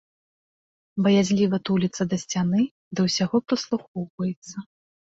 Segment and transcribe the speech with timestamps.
[1.07, 2.61] Баязліва туліцца да сцяны,
[2.97, 4.57] да ўсяго прыслухоўваецца.